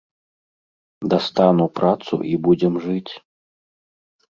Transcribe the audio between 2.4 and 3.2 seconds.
будзем жыць.